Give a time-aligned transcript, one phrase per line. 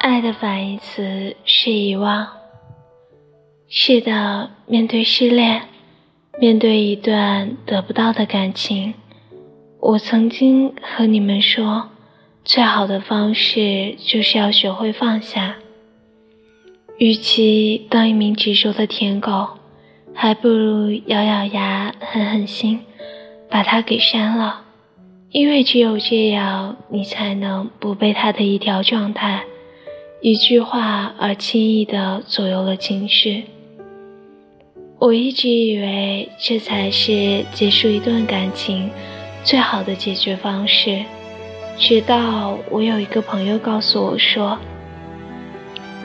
[0.00, 2.26] 爱的反义词是遗忘。
[3.68, 5.68] 是的，面对失恋，
[6.40, 8.94] 面对一段得不到的感情，
[9.78, 11.90] 我曾经和你们说，
[12.46, 15.56] 最好的方式就是要学会放下。
[16.96, 19.48] 与其当一名执着的舔狗，
[20.14, 22.80] 还不如咬咬牙，狠狠心，
[23.50, 24.62] 把它给删了。
[25.30, 29.44] 因为只有这样，你才能不被他的一条状态、
[30.22, 33.44] 一句话而轻易的左右了情绪。
[34.98, 38.90] 我一直以为这才是结束一段感情
[39.42, 41.02] 最好的解决方式，
[41.78, 44.58] 直到我有一个朋友告诉我说：“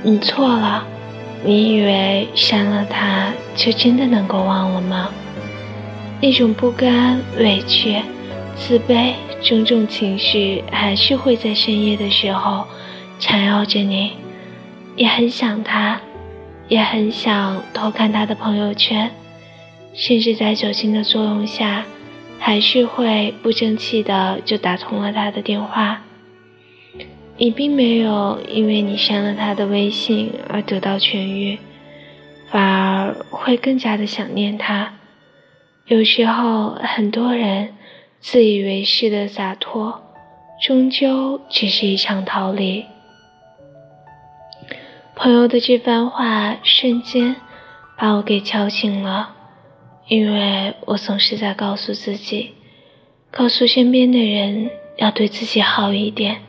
[0.02, 0.88] 你错了，
[1.44, 5.10] 你以为删了他就真的能够忘了吗？
[6.22, 8.02] 那种不甘、委屈。”
[8.56, 12.66] 自卑，种种情绪还是会在深夜的时候
[13.20, 14.14] 缠绕着你，
[14.96, 16.00] 也很想他，
[16.68, 19.12] 也很想偷看他的朋友圈，
[19.94, 21.86] 甚至在酒精的作用下，
[22.40, 26.02] 还是会不争气的就打通了他的电话。
[27.38, 31.58] 你并没有因为你删了他的微信而得到痊愈，
[32.50, 34.94] 反而会更加的想念他。
[35.88, 37.74] 有时候，很多人。
[38.22, 40.02] 自以为是的洒脱，
[40.60, 42.84] 终究只是一场逃离。
[45.16, 47.38] 朋友的这番话瞬间
[47.98, 49.34] 把我给敲醒了，
[50.10, 52.52] 因为我总是在告诉自己，
[53.32, 56.42] 告诉身边的人要对自己好一点。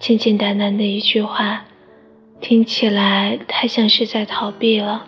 [0.00, 1.66] 简简单单的一句话，
[2.40, 5.06] 听起来太像是在逃避了。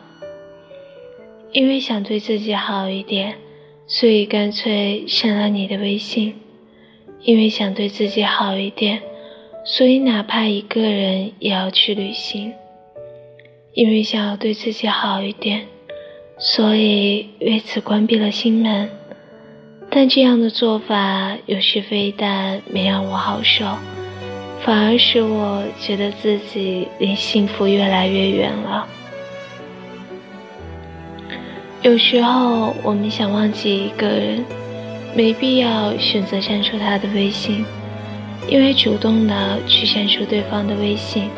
[1.53, 3.37] 因为想对自己好一点。
[3.89, 6.35] 所以干脆删了你的微信，
[7.23, 9.01] 因为想对自己好一点，
[9.65, 12.53] 所以哪怕一个人也要去旅行。
[13.77, 15.67] 因为想要对自己好一点，
[16.39, 18.89] 所以为此关闭了心门。
[19.91, 23.67] 但这样的做法有时非但没让我好受，
[24.65, 28.89] 反而使我觉得自己离幸福越来越远了。
[31.83, 34.43] 有时候，我们想忘记一个人，
[35.15, 37.63] 没必要选择删除他的微信，
[38.49, 41.29] 因为主动的去删除对方的微信，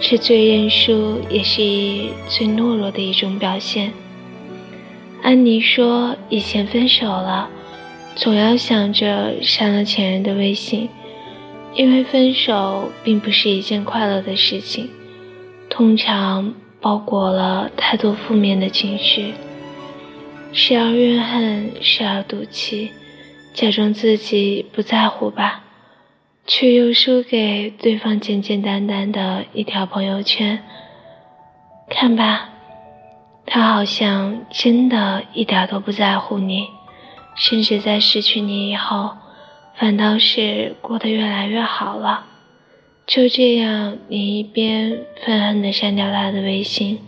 [0.00, 1.62] 是最认输，也是
[2.28, 3.92] 最懦弱的一种表现。
[5.22, 7.48] 安妮说：“以前分手了，
[8.14, 10.88] 总要想着删了前任的微信，
[11.74, 14.90] 因为分手并不是一件快乐的事情，
[15.70, 19.32] 通常包裹了太多负面的情绪。”
[20.52, 22.90] 时而怨恨，时而赌气，
[23.54, 25.63] 假装自己不在乎吧，
[26.46, 30.62] 却又输给对方简简单单的一条朋友圈。
[31.88, 32.50] 看吧，
[33.46, 36.66] 他好像真的一点都不在乎你，
[37.34, 39.10] 甚至在失去你以后，
[39.76, 42.26] 反倒是过得越来越好了。
[43.06, 47.00] 就这样，你一边愤恨地删掉他的微信。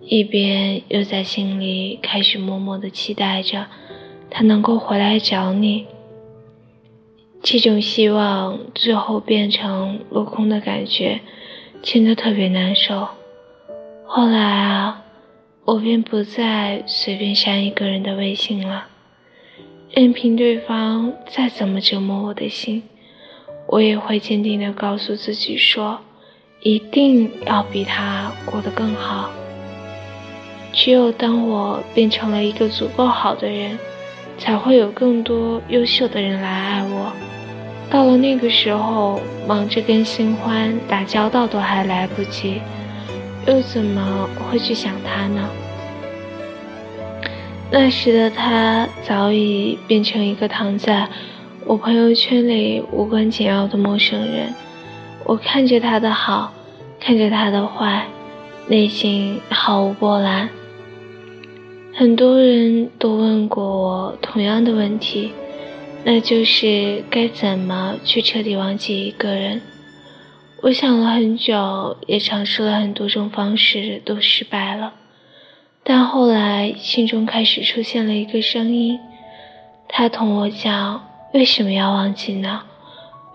[0.00, 3.66] 一边又在心里开始默默的期待着，
[4.30, 5.86] 他能够回来找你。
[7.48, 11.20] 这种希望最后变成落空的感觉，
[11.80, 13.06] 真的特别难受。
[14.04, 15.04] 后来啊，
[15.64, 18.88] 我便不再随便删一个人的微信了，
[19.92, 22.82] 任凭对方再怎么折磨我的心，
[23.68, 26.00] 我也会坚定的告诉自己说，
[26.62, 29.30] 一定要比他过得更好。
[30.72, 33.78] 只有当我变成了一个足够好的人，
[34.36, 37.12] 才会有更多优秀的人来爱我。
[37.88, 42.60] 到了那个时候，忙着跟新欢打交道都还来不及，
[43.46, 45.48] 又怎么会去想他呢？
[47.70, 51.08] 那时的他早已变成一个躺在
[51.64, 54.52] 我朋友圈里无关紧要的陌生人。
[55.24, 56.52] 我看着他的好，
[57.00, 58.06] 看着他的坏，
[58.68, 60.48] 内心毫无波澜。
[61.94, 65.32] 很多人都问过我同样的问题，
[66.08, 69.60] 那就是该怎么去彻底忘记一个人。
[70.62, 74.94] 我想了很久，也尝试了很多种方式，都失败了。
[75.82, 78.96] 但后来心中开始出现了一个声音，
[79.88, 81.04] 他同我讲：
[81.34, 82.62] 为什么要忘记呢？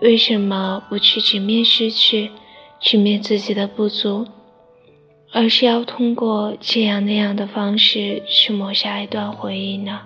[0.02, 2.32] 为什么不去直面失去，
[2.80, 4.26] 直面自己的不足？
[5.34, 10.04] 而是要通过这样那样的方式去抹杀一段回忆呢？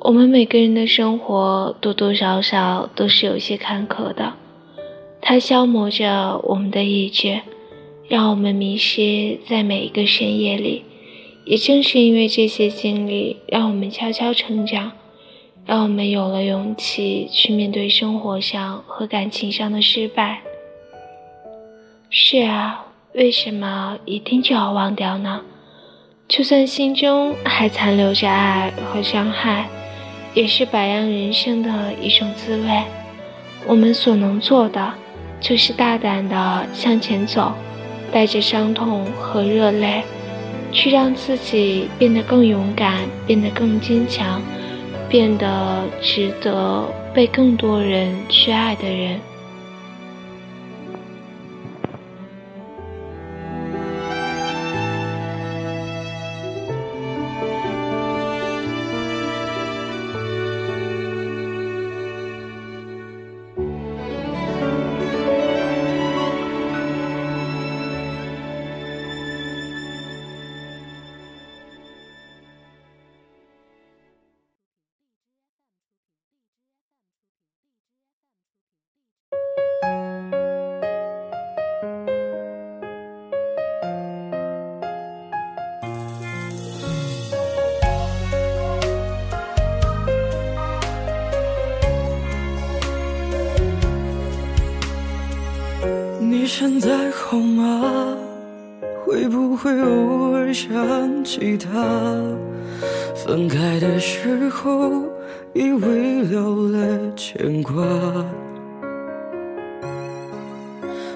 [0.00, 4.34] 我们每个人的生活多多少少都是有些坎坷的，
[5.20, 7.40] 它消磨着我们的意志，
[8.08, 10.84] 让我们迷失在每一个深夜里。
[11.46, 14.92] 也正是因为这些经历，让我们悄悄成长，
[15.66, 20.40] 让我们有了勇气去面对生活上和感情上的失败。
[22.08, 25.42] 是啊，为什么一定就要忘掉呢？
[26.26, 29.68] 就算心中还残留着爱和伤害，
[30.34, 32.82] 也是百样人生的一种滋味。
[33.66, 34.92] 我们所能做的，
[35.40, 37.54] 就是大胆的向前走，
[38.12, 40.02] 带着伤痛和热泪。
[40.76, 42.98] 去让自己变得更勇敢，
[43.28, 44.42] 变得更坚强，
[45.08, 46.84] 变得值得
[47.14, 49.20] 被更多人去爱的人。
[96.56, 98.16] 现在好吗？
[99.04, 101.68] 会不会偶尔想起他？
[103.12, 105.02] 分开的时候，
[105.52, 107.84] 以为留了牵挂。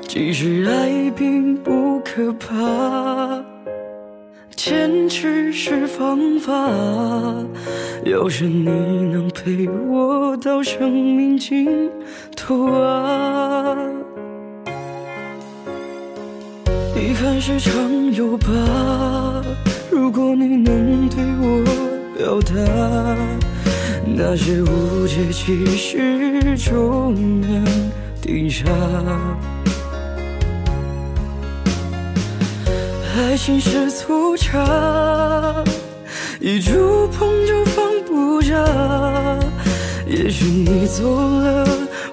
[0.09, 3.41] 其实爱并不可怕，
[4.57, 6.53] 坚持是方法。
[8.05, 11.89] 要是你能陪我到生命尽
[12.35, 13.77] 头啊！
[16.99, 18.49] 遗憾是常有吧，
[19.89, 21.65] 如果你能对我
[22.17, 22.53] 表达，
[24.05, 27.65] 那些误解其实就能
[28.21, 28.65] 抵下。
[33.17, 35.65] 爱情是粗茶，
[36.41, 38.57] 一触碰就放不下。
[40.05, 41.65] 也许你走了，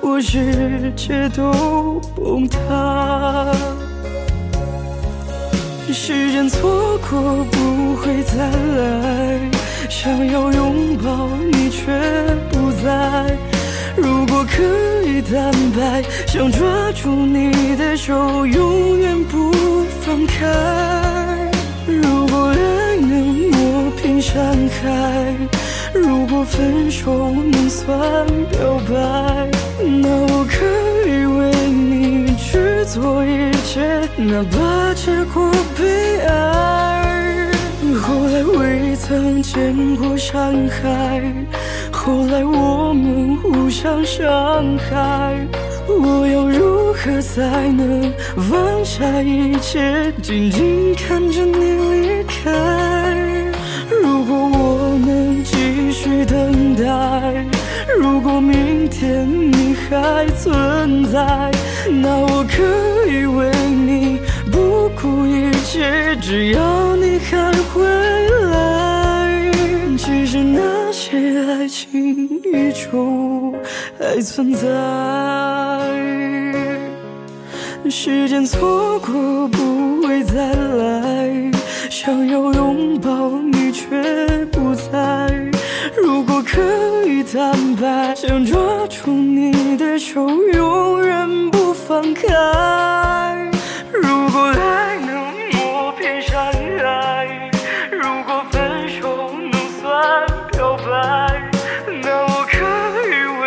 [0.02, 3.52] 我世界都崩塌。
[5.94, 9.40] 时间错过不会再来，
[9.90, 11.92] 想要拥抱你却
[12.52, 13.38] 不在。
[13.96, 14.62] 如果可
[15.08, 19.52] 以坦白，想抓住你的手，永远不
[20.02, 20.46] 放开。
[21.88, 24.36] 如果爱能磨平山
[24.82, 25.34] 海，
[25.94, 27.88] 如果分手能算
[28.50, 29.50] 表白，
[30.02, 30.95] 那我可以
[32.86, 33.82] 做一切，
[34.16, 37.50] 哪怕结果悲哀。
[38.02, 41.22] 后来未曾见过山海，
[41.92, 45.36] 后来我们互相伤害，
[45.88, 47.42] 我要如何才
[47.72, 48.14] 能
[48.50, 52.52] 放下一切，静静看着你离开？
[53.90, 56.84] 如果我能继续等待，
[58.00, 61.52] 如果明天你还存在，
[61.92, 62.64] 那我可
[63.10, 64.20] 以为你
[64.52, 67.84] 不顾一切，只要你还回
[68.52, 69.52] 来。
[69.98, 73.54] 其实那些爱情依旧
[74.00, 74.68] 还存在，
[77.90, 81.52] 时间错过不会再来，
[81.90, 83.86] 想要拥抱你却
[84.52, 84.92] 不在。
[85.96, 86.62] 如果可
[87.08, 88.58] 以坦白，想抓
[88.90, 91.55] 住你的手，永远不
[91.96, 92.28] 放开。
[93.94, 95.16] 如果爱能
[95.54, 96.52] 磨平山
[96.84, 97.50] 海，
[97.90, 100.84] 如果分手能算表白，
[102.04, 102.58] 那我可
[103.08, 103.44] 以为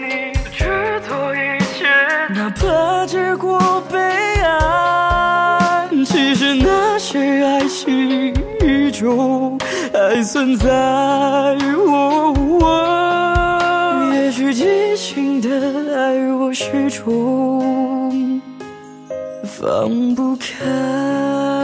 [0.00, 0.04] 你
[0.50, 0.64] 去
[1.08, 1.38] 做一
[1.78, 1.86] 切，
[2.34, 3.96] 哪怕结果悲
[4.42, 5.88] 哀。
[6.04, 8.34] 其实那些爱情
[8.66, 9.56] 依旧
[9.92, 10.68] 还存在。
[10.72, 12.34] 哦
[14.12, 15.48] 也许激情的
[15.94, 17.81] 爱，我始终
[19.62, 21.61] 放不开。